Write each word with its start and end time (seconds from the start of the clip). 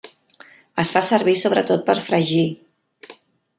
Es 0.83 0.91
fa 0.95 1.03
servir 1.09 1.35
sobretot 1.43 1.85
per 1.91 1.97
fregir. 2.09 2.43